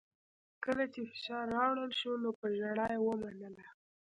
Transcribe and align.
کله 0.63 0.83
چې 0.93 1.01
فشار 1.11 1.45
راوړل 1.57 1.91
شو 1.99 2.11
نو 2.23 2.29
په 2.39 2.47
ژړا 2.57 2.87
یې 2.93 2.99
ومنله 3.01 3.65